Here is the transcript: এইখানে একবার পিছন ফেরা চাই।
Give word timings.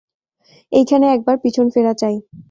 এইখানে 0.71 1.05
একবার 1.07 1.35
পিছন 1.43 1.65
ফেরা 1.73 1.93
চাই। 1.93 2.15